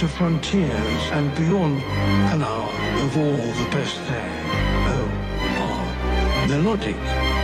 To 0.00 0.08
Frontiers 0.08 1.10
and 1.12 1.30
Beyond, 1.34 1.82
an 2.32 2.42
hour 2.42 2.72
of 3.04 3.18
all 3.18 3.36
the 3.36 3.68
best 3.70 3.98
there. 4.08 4.32
Oh, 4.88 6.46
melodic, 6.48 6.96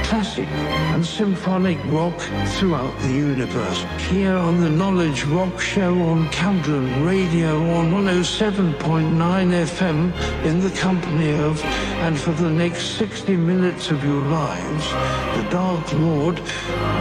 classic, 0.05 0.49
and 0.49 1.05
symphonic 1.05 1.77
rock 1.93 2.19
throughout 2.57 2.99
the 3.01 3.13
universe. 3.13 3.85
Here 4.09 4.33
on 4.33 4.63
the 4.63 4.71
Knowledge 4.71 5.25
Rock 5.25 5.61
Show 5.61 6.01
on 6.01 6.31
Camglen 6.31 7.05
Radio 7.05 7.61
on 7.75 7.93
107.9 7.93 8.73
FM 8.79 10.47
in 10.47 10.61
the 10.61 10.71
company 10.79 11.35
of, 11.35 11.63
and 12.07 12.19
for 12.19 12.33
the 12.33 12.49
next 12.49 12.97
60 12.97 13.37
minutes 13.37 13.91
of 13.91 14.03
your 14.03 14.23
lives, 14.23 14.89
the 15.37 15.47
Dark 15.51 15.93
Lord 15.93 16.41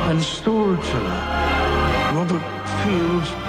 and 0.10 0.22
Storyteller, 0.22 1.22
Robert 2.14 2.44
Fields. 2.84 3.45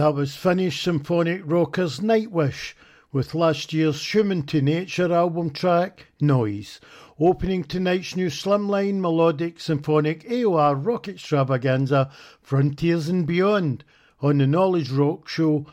That 0.00 0.14
was 0.14 0.34
Finnish 0.34 0.82
symphonic 0.82 1.42
rockers 1.44 2.00
Nightwish 2.00 2.72
with 3.12 3.34
last 3.34 3.74
year's 3.74 4.14
Human 4.14 4.44
to 4.44 4.62
Nature 4.62 5.12
album 5.12 5.50
track 5.50 6.06
Noise, 6.18 6.80
opening 7.18 7.64
tonight's 7.64 8.16
new 8.16 8.28
slimline 8.28 9.00
melodic 9.00 9.60
symphonic 9.60 10.26
AOR 10.26 10.74
rock 10.74 11.06
extravaganza 11.06 12.10
Frontiers 12.40 13.10
and 13.10 13.26
Beyond 13.26 13.84
on 14.22 14.38
the 14.38 14.46
Knowledge 14.46 14.90
Rock 14.90 15.28
Show 15.28 15.66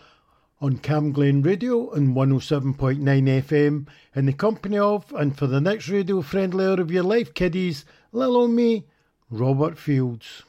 on 0.59 0.79
Camglen 0.79 1.41
Radio 1.41 1.89
and 1.91 2.13
107.9 2.13 2.97
FM 2.99 3.87
in 4.13 4.25
the 4.25 4.33
company 4.33 4.77
of 4.77 5.09
and 5.13 5.37
for 5.37 5.47
the 5.47 5.61
next 5.61 5.87
radio 5.87 6.21
friendly 6.21 6.65
hour 6.65 6.81
of 6.81 6.91
your 6.91 7.03
life 7.03 7.33
kiddies, 7.33 7.85
little 8.11 8.49
me, 8.49 8.87
Robert 9.29 9.77
Fields. 9.77 10.43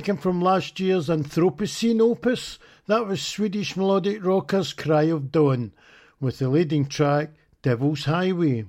Taken 0.00 0.16
from 0.16 0.40
last 0.40 0.80
year's 0.80 1.10
Anthropocene 1.10 2.00
opus, 2.00 2.58
that 2.86 3.06
was 3.06 3.20
Swedish 3.20 3.76
melodic 3.76 4.24
rockers 4.24 4.72
Cry 4.72 5.02
of 5.02 5.30
Dawn, 5.30 5.72
with 6.18 6.38
the 6.38 6.48
leading 6.48 6.86
track 6.86 7.32
Devil's 7.60 8.06
Highway. 8.06 8.64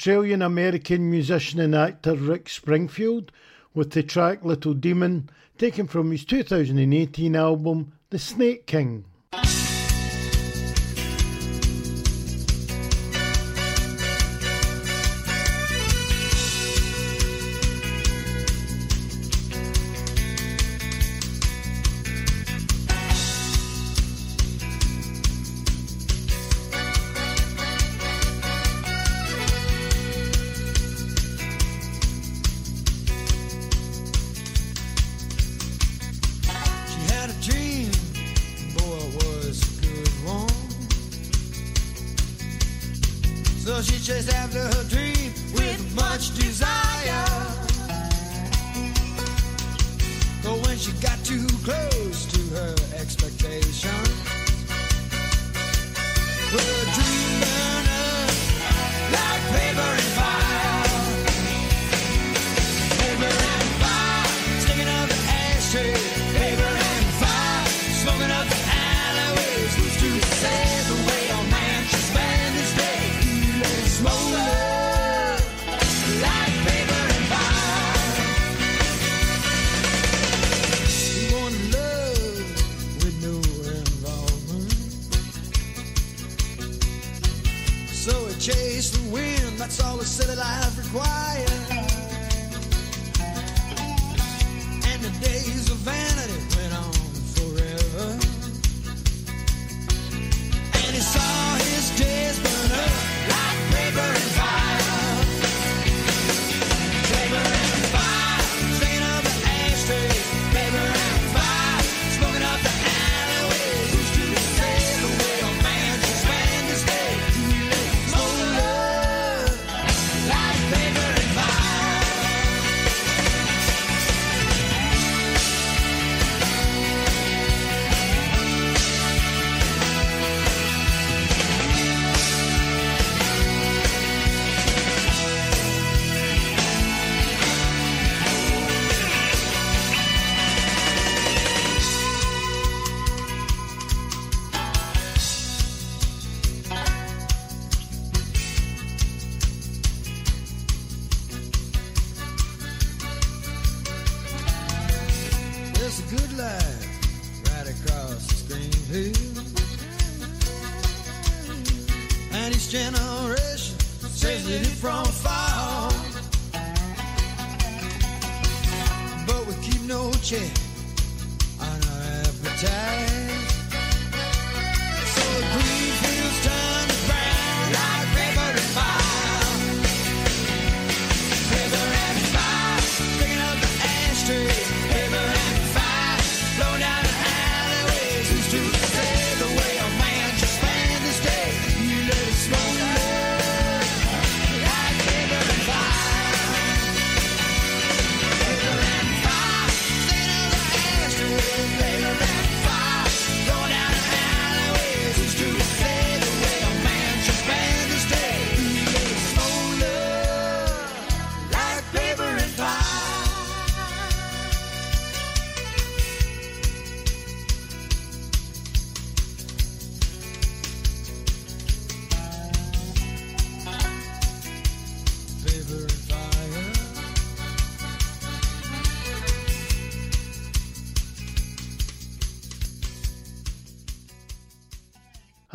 Australian 0.00 0.40
American 0.40 1.10
musician 1.10 1.60
and 1.60 1.74
actor 1.74 2.14
Rick 2.14 2.48
Springfield 2.48 3.30
with 3.74 3.90
the 3.90 4.02
track 4.02 4.42
Little 4.42 4.72
Demon, 4.72 5.28
taken 5.58 5.86
from 5.86 6.10
his 6.10 6.24
2018 6.24 7.36
album 7.36 7.92
The 8.08 8.18
Snake 8.18 8.66
King. 8.66 9.04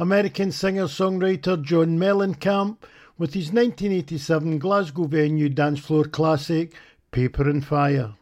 American 0.05 0.51
singer-songwriter 0.51 1.59
John 1.63 1.97
Mellencamp 1.97 2.77
with 3.17 3.33
his 3.33 3.51
1987 3.51 4.59
Glasgow 4.59 5.05
venue 5.05 5.49
dance 5.49 5.79
floor 5.79 6.03
classic 6.03 6.75
Paper 7.09 7.49
in 7.49 7.61
Fire. 7.61 8.13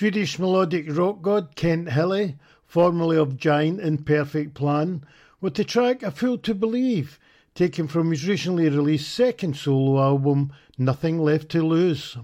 Swedish 0.00 0.38
melodic 0.38 0.86
rock 0.88 1.20
god 1.20 1.54
Kent 1.56 1.88
Hilli, 1.88 2.38
formerly 2.64 3.18
of 3.18 3.36
Giant 3.36 3.80
and 3.80 4.06
Perfect 4.06 4.54
Plan, 4.54 5.04
with 5.42 5.56
the 5.56 5.62
track 5.62 6.02
A 6.02 6.10
Fool 6.10 6.38
to 6.38 6.54
Believe, 6.54 7.20
taken 7.54 7.86
from 7.86 8.10
his 8.10 8.26
recently 8.26 8.70
released 8.70 9.12
second 9.12 9.58
solo 9.58 10.02
album, 10.02 10.54
Nothing 10.78 11.18
Left 11.18 11.50
to 11.50 11.62
Lose. 11.62 12.16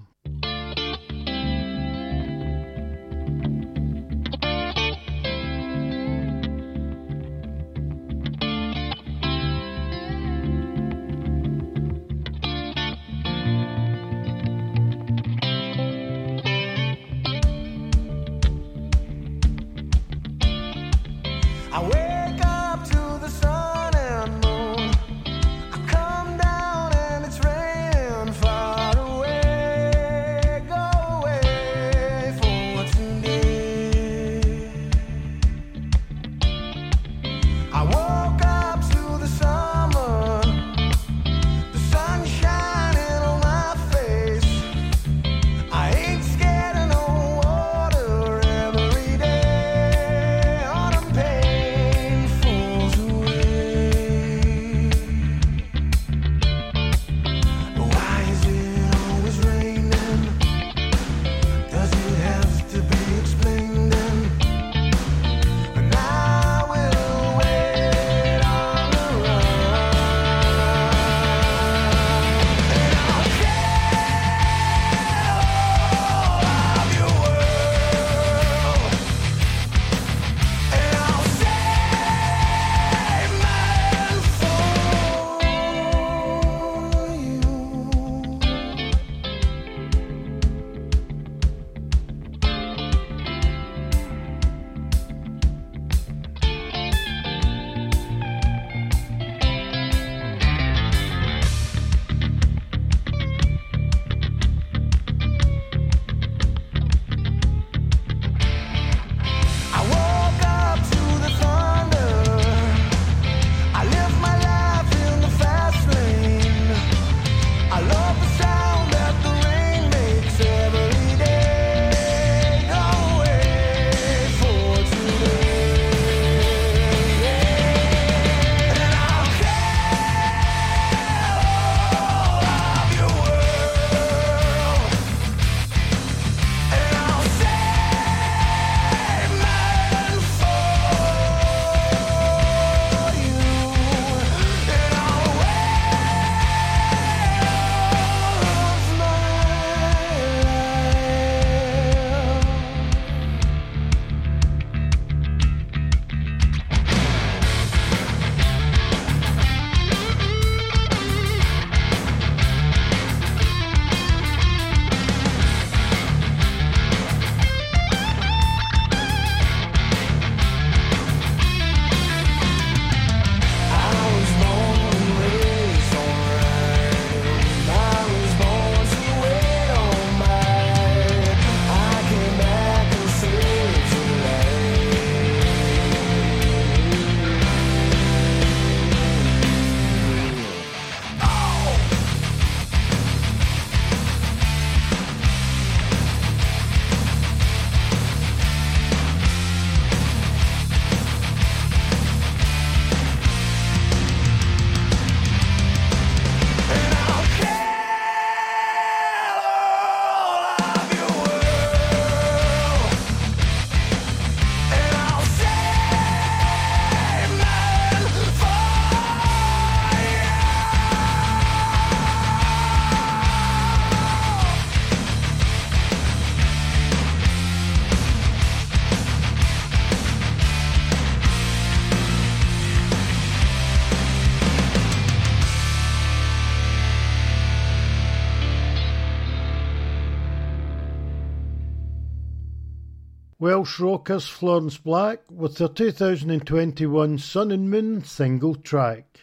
Welsh 243.46 243.78
rockers 243.78 244.26
Florence 244.26 244.76
Black 244.76 245.20
with 245.30 245.58
their 245.58 245.68
2021 245.68 247.16
Sun 247.18 247.52
and 247.52 247.70
Moon 247.70 248.02
single 248.02 248.56
track. 248.56 249.15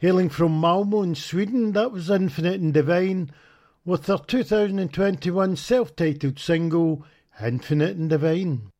Hailing 0.00 0.30
from 0.30 0.58
Malmo 0.58 1.02
in 1.02 1.14
Sweden, 1.14 1.72
that 1.72 1.92
was 1.92 2.08
Infinite 2.08 2.58
and 2.58 2.72
Divine 2.72 3.30
with 3.84 4.04
their 4.04 4.16
2021 4.16 5.56
self 5.56 5.94
titled 5.94 6.38
single, 6.38 7.04
Infinite 7.38 7.98
and 7.98 8.08
Divine. 8.08 8.70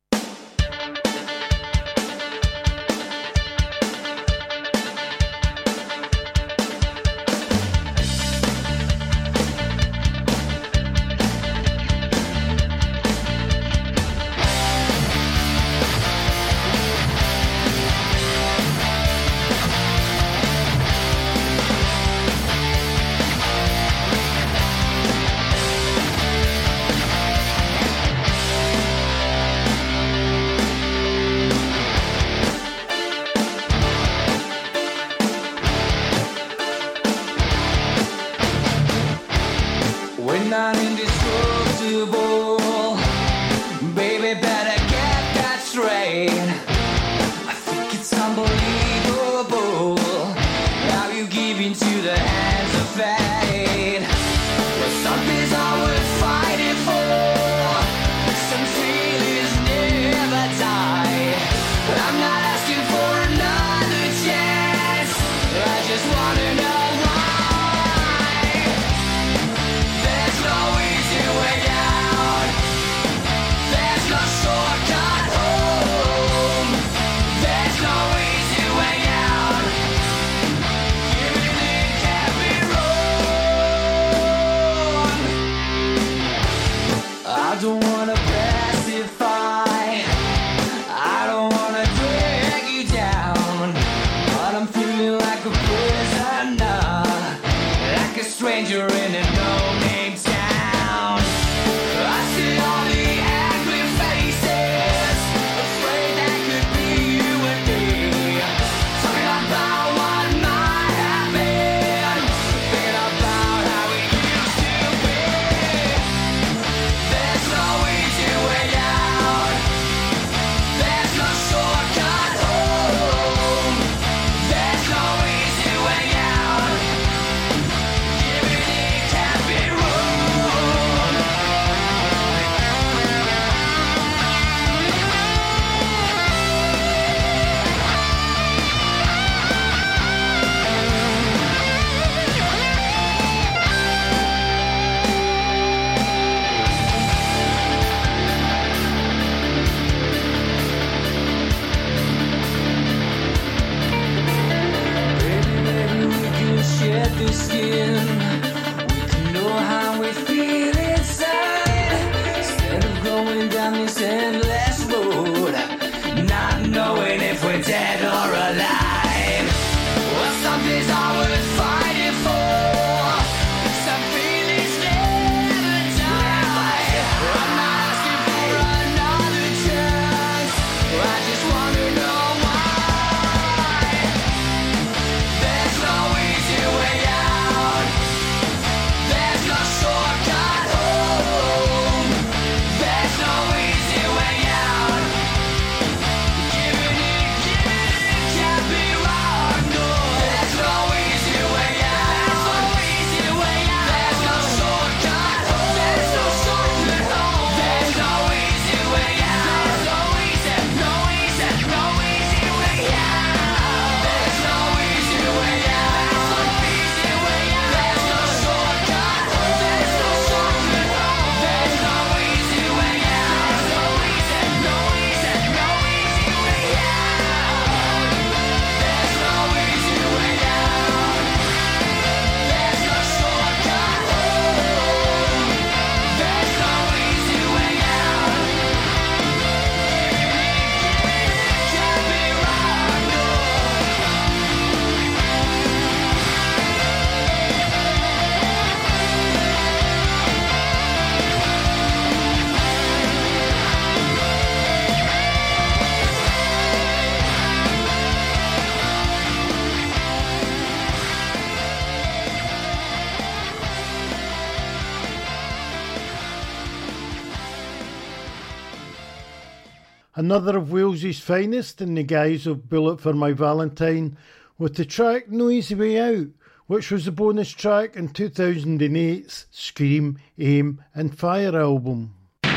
Another 270.31 270.59
of 270.59 270.71
Wales's 270.71 271.19
finest 271.19 271.81
in 271.81 271.95
the 271.95 272.03
guise 272.03 272.47
of 272.47 272.69
Bullet 272.69 273.01
for 273.01 273.11
My 273.11 273.33
Valentine, 273.33 274.15
with 274.57 274.75
the 274.75 274.85
track 274.85 275.29
No 275.29 275.49
Easy 275.49 275.75
Way 275.75 275.99
Out, 275.99 276.27
which 276.67 276.89
was 276.89 277.03
the 277.03 277.11
bonus 277.11 277.49
track 277.49 277.97
in 277.97 278.07
2008's 278.07 279.47
Scream, 279.51 280.17
Aim 280.39 280.81
and 280.95 281.19
Fire 281.19 281.53
album. 281.59 282.13
You 282.45 282.49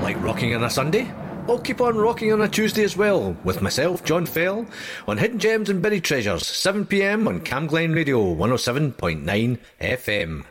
like 0.00 0.22
rocking 0.22 0.54
on 0.54 0.64
a 0.64 0.70
Sunday? 0.70 1.12
I'll 1.46 1.58
keep 1.58 1.82
on 1.82 1.98
rocking 1.98 2.32
on 2.32 2.40
a 2.40 2.48
Tuesday 2.48 2.84
as 2.84 2.96
well, 2.96 3.36
with 3.44 3.60
myself, 3.60 4.02
John 4.02 4.24
Fell, 4.24 4.64
on 5.06 5.18
Hidden 5.18 5.40
Gems 5.40 5.68
and 5.68 5.82
Buried 5.82 6.04
Treasures, 6.04 6.44
7pm 6.44 7.28
on 7.28 7.40
Camglen 7.42 7.94
Radio 7.94 8.34
107.9 8.34 9.58
FM. 9.78 10.46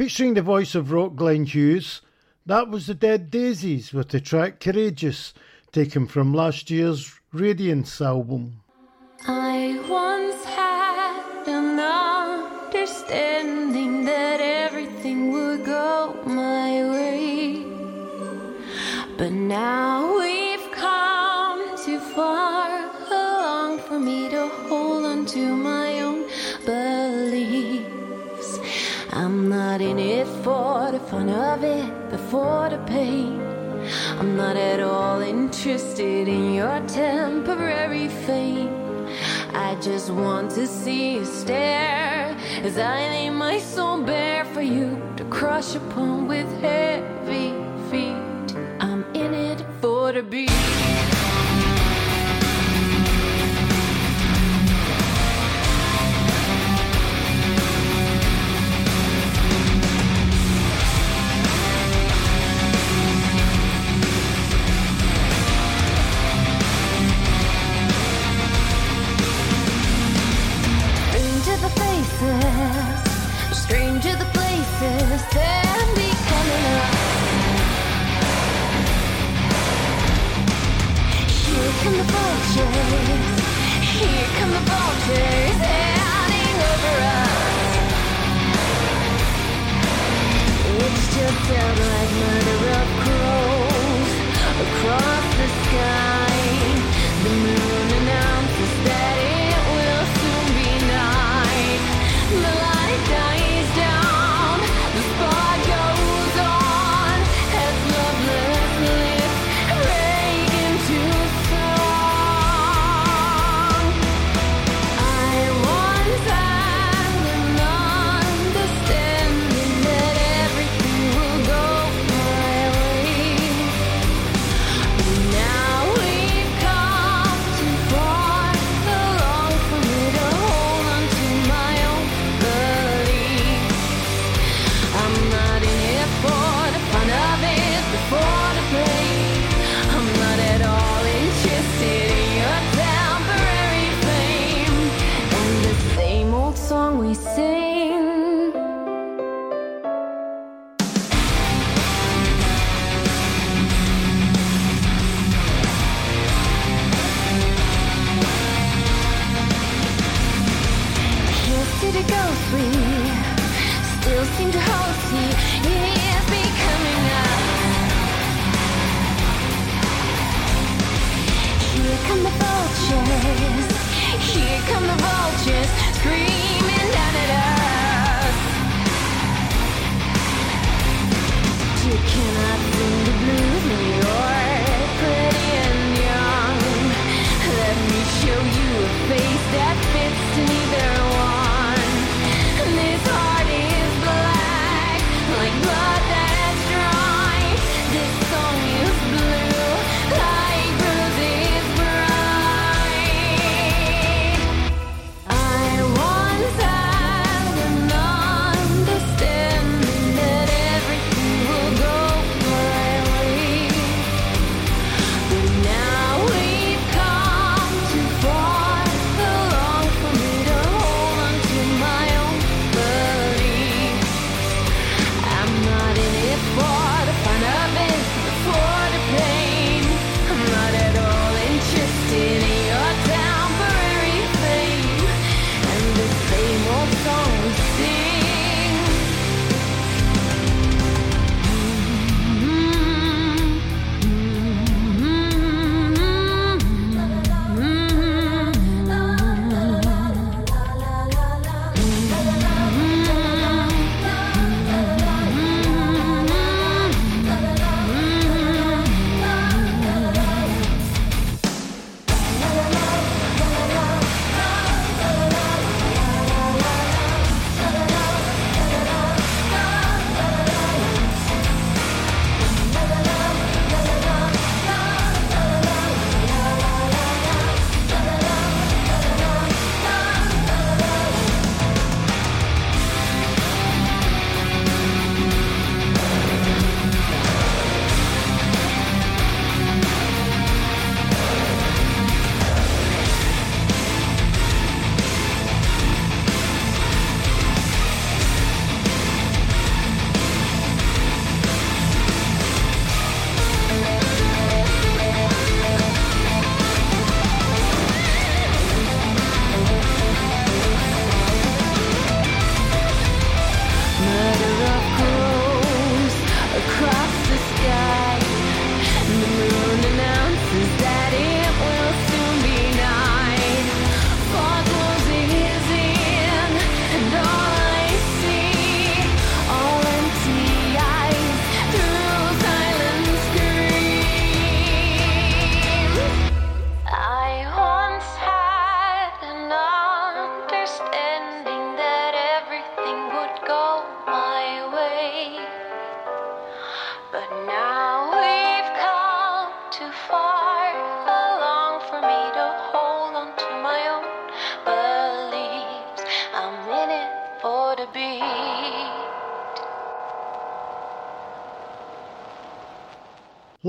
Featuring 0.00 0.32
the 0.32 0.40
voice 0.40 0.72
of 0.74 0.92
rock 0.92 1.14
Glenn 1.14 1.44
Hughes, 1.44 2.00
that 2.46 2.70
was 2.70 2.86
the 2.86 2.94
Dead 2.94 3.30
Daisies 3.30 3.92
with 3.92 4.08
the 4.08 4.18
track 4.18 4.58
Courageous, 4.58 5.34
taken 5.72 6.06
from 6.06 6.32
last 6.32 6.70
year's 6.70 7.20
Radiance 7.34 8.00
album. 8.00 8.62
I 9.28 9.78
once 9.90 10.42
had 10.46 11.46
an 11.46 11.78
understanding 11.78 14.06
that 14.06 14.40
everything 14.40 15.32
would 15.32 15.66
go 15.66 16.16
my 16.24 16.82
way, 16.90 17.62
but 19.18 19.32
now 19.32 20.18
we've 20.18 20.39
not 29.70 29.80
in 29.80 30.00
it 30.00 30.26
for 30.42 30.90
the 30.90 30.98
fun 30.98 31.28
of 31.28 31.62
it, 31.62 31.88
but 32.10 32.18
for 32.28 32.68
the 32.70 32.78
pain. 32.86 33.40
I'm 34.18 34.36
not 34.36 34.56
at 34.56 34.80
all 34.80 35.20
interested 35.20 36.26
in 36.26 36.54
your 36.54 36.80
temporary 36.88 38.08
fame. 38.26 38.74
I 39.54 39.76
just 39.80 40.10
want 40.10 40.50
to 40.58 40.66
see 40.66 41.14
you 41.14 41.24
stare 41.24 42.36
as 42.66 42.78
I 42.78 42.98
lay 43.14 43.30
my 43.30 43.58
soul 43.60 44.02
bare 44.02 44.44
for 44.44 44.62
you 44.62 45.00
to 45.18 45.24
crush 45.26 45.76
upon 45.76 46.26
with 46.26 46.50
heavy 46.60 47.50
feet. 47.90 48.48
I'm 48.80 49.04
in 49.14 49.32
it 49.32 49.64
for 49.80 50.10
the 50.10 50.24
beat. 50.24 50.89
come 81.82 81.96
the 81.96 82.04
vultures. 82.04 83.40
Here 83.96 84.28
come 84.38 84.50
the 84.50 84.64
vultures, 84.70 85.58
heading 85.64 86.58
over 86.72 86.96
us. 87.20 87.72
It's 90.84 91.04
just 91.16 91.46
a 91.50 91.66
murder 92.20 92.60
of 92.80 92.88
crows 93.02 94.12
across 94.66 95.26
the 95.40 95.48
sky. 95.62 96.32
The 97.24 97.30
moon 97.30 97.88
and 97.98 98.10
I. 98.10 98.29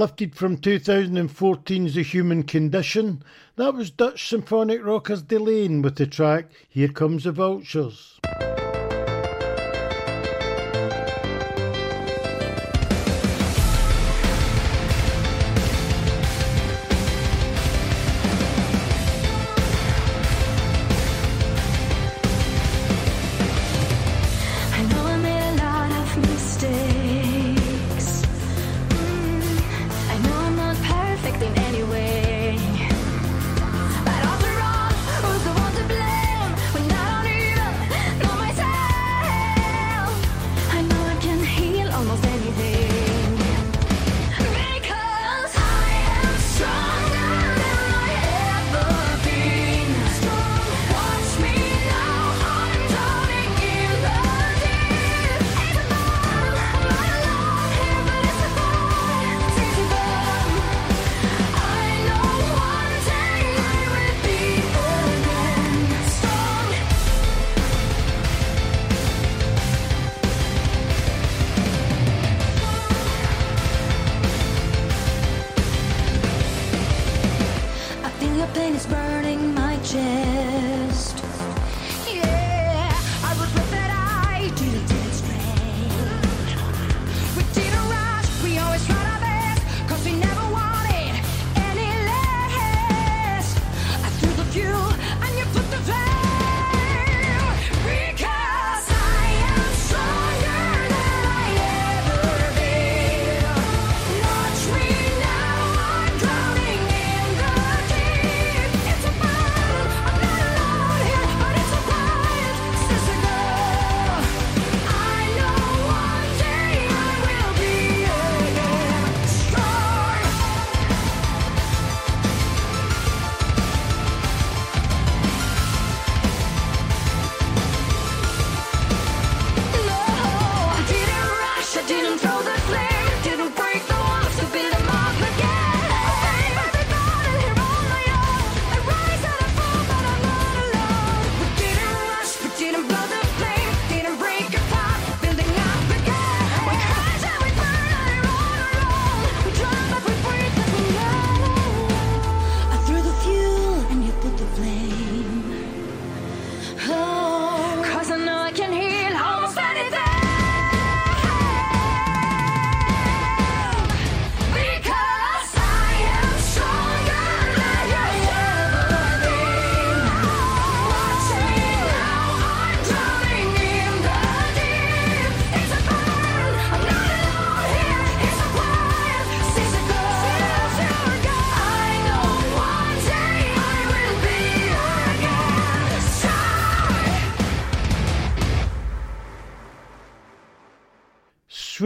lifted 0.02 0.36
from 0.36 0.58
2014's 0.58 1.93
The 1.93 2.02
Human 2.02 2.41
Condition. 2.41 3.22
That 3.56 3.76
was 3.76 3.91
Dutch 3.91 4.28
symphonic 4.28 4.84
rockers 4.84 5.22
Delain 5.22 5.84
with 5.84 5.97
the 5.97 6.08
track 6.08 6.49
Here 6.68 6.88
Comes 6.88 7.26
the 7.26 7.32
Vultures. 7.32 8.21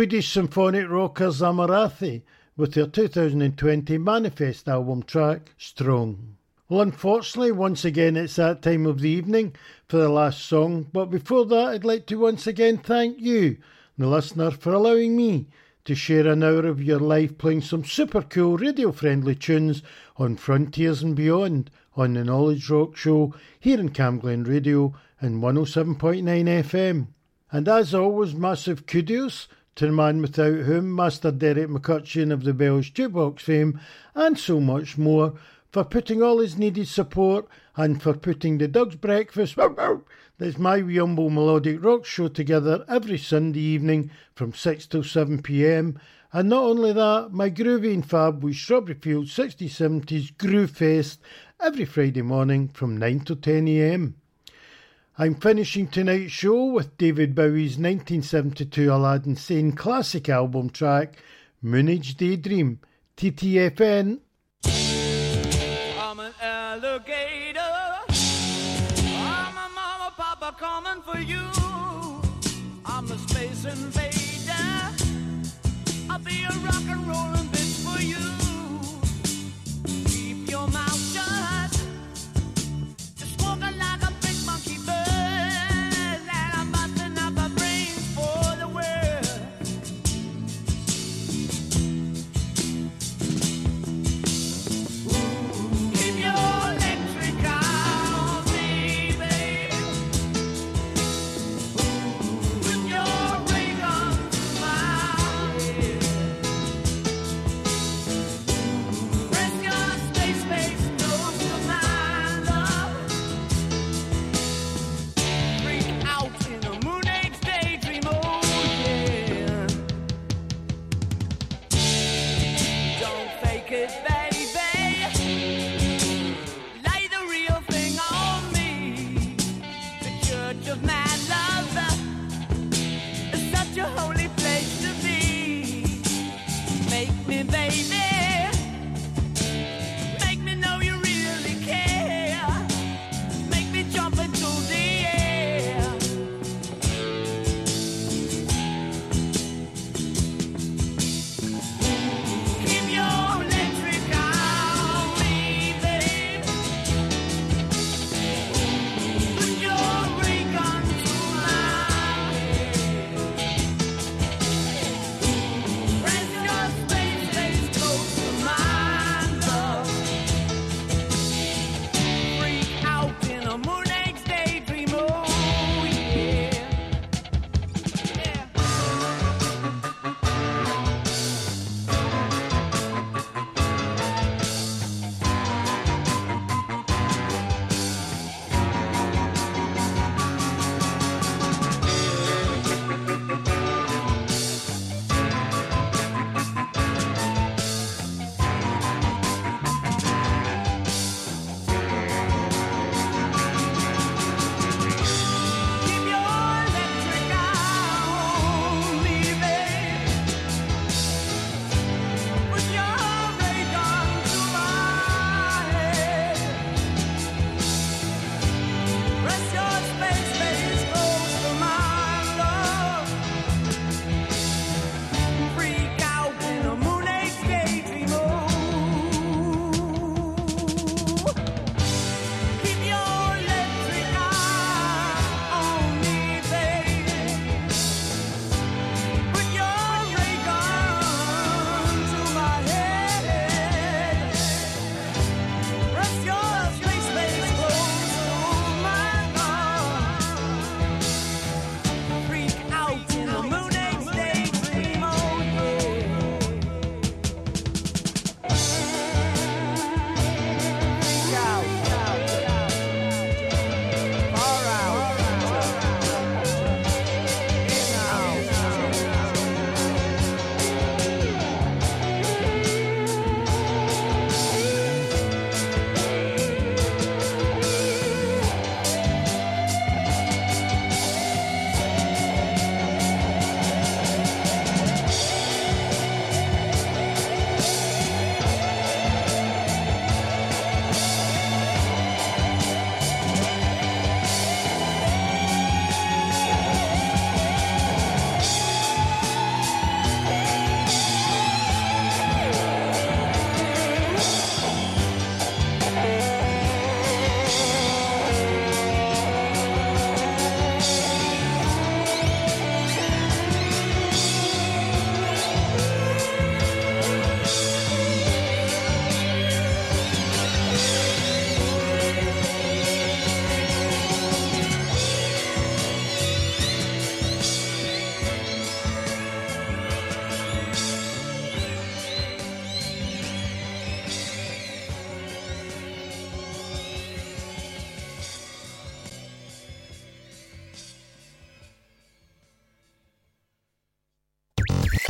Swedish 0.05 0.31
symphonic 0.31 0.87
rockers 0.87 1.41
Amaranthe 1.41 2.21
with 2.55 2.75
their 2.75 2.85
2020 2.85 3.97
Manifest 3.97 4.69
album 4.69 5.01
track 5.01 5.55
Strong. 5.57 6.35
Well, 6.69 6.81
unfortunately, 6.81 7.51
once 7.51 7.83
again, 7.83 8.15
it's 8.15 8.35
that 8.35 8.61
time 8.61 8.85
of 8.85 8.99
the 8.99 9.09
evening 9.09 9.55
for 9.87 9.97
the 9.97 10.09
last 10.09 10.45
song, 10.45 10.85
but 10.93 11.05
before 11.05 11.47
that, 11.47 11.69
I'd 11.69 11.83
like 11.83 12.05
to 12.05 12.19
once 12.19 12.45
again 12.45 12.77
thank 12.77 13.19
you, 13.19 13.57
the 13.97 14.05
listener, 14.05 14.51
for 14.51 14.73
allowing 14.73 15.15
me 15.15 15.47
to 15.85 15.95
share 15.95 16.27
an 16.27 16.43
hour 16.43 16.67
of 16.67 16.83
your 16.83 16.99
life 16.99 17.39
playing 17.39 17.61
some 17.61 17.83
super 17.83 18.21
cool 18.21 18.57
radio 18.57 18.91
friendly 18.91 19.33
tunes 19.33 19.81
on 20.17 20.35
Frontiers 20.35 21.01
and 21.01 21.15
Beyond 21.15 21.71
on 21.95 22.13
the 22.13 22.23
Knowledge 22.23 22.69
Rock 22.69 22.95
Show 22.95 23.33
here 23.59 23.79
in 23.79 23.89
Camglen 23.89 24.47
Radio 24.47 24.93
and 25.19 25.41
107.9 25.41 26.23
FM. 26.23 27.07
And 27.51 27.67
as 27.67 27.95
always, 27.95 28.35
massive 28.35 28.85
kudos 28.85 29.47
to 29.75 29.87
the 29.87 29.91
man 29.91 30.21
without 30.21 30.59
whom 30.59 30.95
Master 30.95 31.31
Derek 31.31 31.69
McCutcheon 31.69 32.31
of 32.31 32.43
the 32.43 32.53
Bells 32.53 32.89
Jukebox 32.89 33.41
fame, 33.41 33.79
and 34.15 34.39
so 34.39 34.61
much 34.61 34.97
more, 34.97 35.33
for 35.71 35.83
putting 35.83 36.23
all 36.23 36.39
his 36.39 36.57
needed 36.57 36.87
support 36.87 37.47
and 37.75 38.01
for 38.01 38.13
putting 38.13 38.57
the 38.57 38.69
Doug's 38.69 38.95
Breakfast, 38.95 39.57
that's 40.37 40.57
my 40.57 40.81
wee 40.81 40.97
humble 40.97 41.29
melodic 41.29 41.83
rock 41.83 42.05
show 42.05 42.29
together 42.29 42.85
every 42.87 43.17
Sunday 43.17 43.59
evening 43.59 44.11
from 44.33 44.53
6 44.53 44.87
till 44.87 45.03
7 45.03 45.41
pm. 45.41 45.99
And 46.31 46.49
not 46.49 46.63
only 46.63 46.93
that, 46.93 47.29
my 47.31 47.49
groovy 47.49 47.93
and 47.93 48.05
fab 48.05 48.43
with 48.43 48.55
Strawberry 48.55 48.97
Field 48.99 49.25
6070s 49.25 50.37
Groove 50.37 50.71
Fest 50.71 51.21
every 51.59 51.85
Friday 51.85 52.21
morning 52.21 52.69
from 52.69 52.97
9 52.97 53.21
to 53.21 53.35
10 53.35 53.67
am. 53.67 54.15
I'm 55.17 55.35
finishing 55.35 55.87
tonight's 55.87 56.33
show 56.33 56.65
with 56.65 56.97
David 56.97 57.35
Bowie's 57.35 57.77
1972 57.77 58.91
Aladdin 58.91 59.37
Sane 59.37 59.71
classic 59.71 60.27
album 60.27 60.69
track, 60.69 61.15
Moonage 61.63 62.17
Daydream, 62.17 62.81
TTFN. 63.15 64.19
I'm 64.65 66.19
an 66.19 66.33
alligator. 66.41 67.61
I'm 68.09 69.55
a 69.55 69.69
mama, 69.73 70.13
papa 70.17 70.53
coming 70.59 71.01
for 71.01 71.19
you. 71.19 71.39
I'm 72.85 73.09
a 73.09 73.17
space 73.17 73.63
invader. 73.63 74.51
I'll 76.09 76.19
be 76.19 76.43
a 76.43 76.51
rock 76.65 76.83
and 76.89 77.07
rollin' 77.07 77.47
bitch 77.53 77.85
for 77.85 78.01
you. 78.01 78.44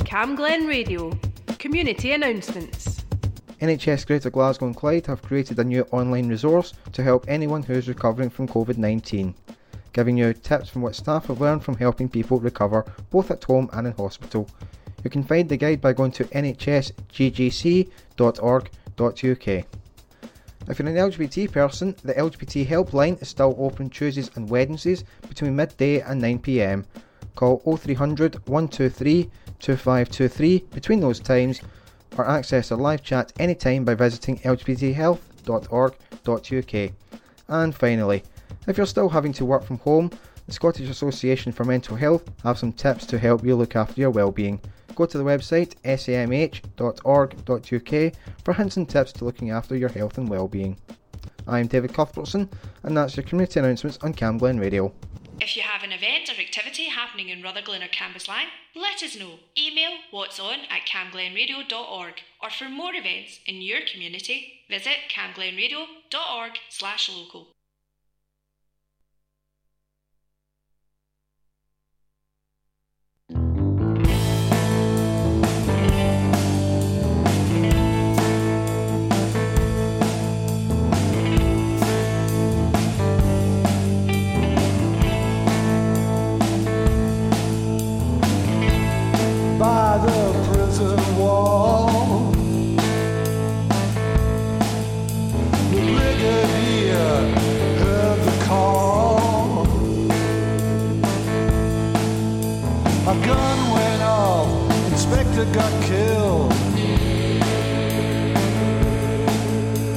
Camglen 0.05 0.67
Radio. 0.67 1.17
Community 1.57 2.11
announcements. 2.11 3.03
NHS 3.59 4.05
Greater 4.05 4.29
Glasgow 4.29 4.67
and 4.67 4.75
Clyde 4.75 5.07
have 5.07 5.23
created 5.23 5.57
a 5.57 5.63
new 5.63 5.81
online 5.91 6.29
resource 6.29 6.73
to 6.93 7.01
help 7.01 7.25
anyone 7.27 7.63
who 7.63 7.73
is 7.73 7.89
recovering 7.89 8.29
from 8.29 8.47
COVID 8.47 8.77
19, 8.77 9.33
giving 9.93 10.15
you 10.15 10.31
tips 10.33 10.69
from 10.69 10.83
what 10.83 10.95
staff 10.95 11.25
have 11.25 11.41
learned 11.41 11.63
from 11.63 11.75
helping 11.75 12.07
people 12.07 12.39
recover 12.39 12.85
both 13.09 13.31
at 13.31 13.43
home 13.43 13.67
and 13.73 13.87
in 13.87 13.93
hospital. 13.93 14.47
You 15.03 15.09
can 15.09 15.23
find 15.23 15.49
the 15.49 15.57
guide 15.57 15.81
by 15.81 15.93
going 15.93 16.11
to 16.11 16.25
nhsggc.org.uk. 16.25 17.87
If 20.67 20.79
you're 20.79 20.87
an 20.87 20.95
LGBT 20.95 21.51
person, 21.51 21.95
the 22.03 22.13
LGBT 22.13 22.67
helpline 22.67 23.19
is 23.23 23.29
still 23.29 23.55
open 23.57 23.89
Tuesdays 23.89 24.29
and 24.35 24.47
Wednesdays 24.49 25.03
between 25.27 25.55
midday 25.55 26.01
and 26.01 26.21
9pm. 26.21 26.85
Call 27.35 27.57
0300 27.77 28.47
123 28.47 29.29
2523 29.65 30.59
between 30.75 30.99
those 30.99 31.19
times 31.19 31.59
or 32.17 32.29
access 32.29 32.69
a 32.69 32.75
live 32.75 33.01
chat 33.01 33.33
anytime 33.39 33.83
by 33.83 33.95
visiting 33.95 34.37
lgbthealth.org.uk. 34.39 36.91
And 37.47 37.75
finally, 37.75 38.23
if 38.67 38.77
you're 38.77 38.85
still 38.85 39.09
having 39.09 39.33
to 39.33 39.43
work 39.43 39.63
from 39.63 39.79
home, 39.79 40.11
the 40.45 40.53
Scottish 40.53 40.87
Association 40.87 41.51
for 41.51 41.63
Mental 41.63 41.95
Health 41.95 42.29
have 42.43 42.59
some 42.59 42.71
tips 42.71 43.07
to 43.07 43.17
help 43.17 43.43
you 43.43 43.55
look 43.55 43.75
after 43.75 43.99
your 43.99 44.11
well-being. 44.11 44.61
Go 44.95 45.07
to 45.07 45.17
the 45.17 45.23
website 45.23 45.73
samh.org.uk 45.83 46.61
for 48.43 48.53
hints 48.53 48.77
and 48.77 48.87
tips 48.87 49.11
to 49.13 49.25
looking 49.25 49.49
after 49.49 49.75
your 49.75 49.89
health 49.89 50.19
and 50.19 50.29
well-being. 50.29 50.77
I'm 51.47 51.65
David 51.65 51.93
Cuthbertson, 51.93 52.49
and 52.83 52.95
that's 52.95 53.17
your 53.17 53.23
community 53.23 53.59
announcements 53.59 53.97
on 54.03 54.13
Camglen 54.13 54.59
Radio. 54.59 54.93
If 55.41 55.57
you 55.57 55.63
have 55.63 55.83
an 55.83 55.91
event 55.91 56.29
or 56.29 56.39
activity 56.39 56.85
happening 56.85 57.29
in 57.29 57.41
Rutherglen 57.41 57.83
or 57.83 57.87
Cambuslang, 57.87 58.47
let 58.73 59.03
us 59.03 59.17
know. 59.17 59.39
Email 59.57 59.97
what's 60.09 60.39
on 60.39 60.59
at 60.69 60.87
camglenradio.org 60.87 62.13
or 62.41 62.49
for 62.49 62.69
more 62.69 62.93
events 62.93 63.39
in 63.45 63.61
your 63.61 63.81
community, 63.81 64.61
visit 64.69 65.09
camglenradio.org 65.09 66.53
slash 66.69 67.09
local. 67.09 67.54
got 105.53 105.83
killed. 105.83 106.24